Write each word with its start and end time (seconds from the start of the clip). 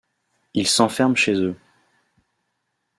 Ils 0.55 0.65
s’enferment 0.67 1.13
chez 1.15 1.35
eux. 1.35 1.55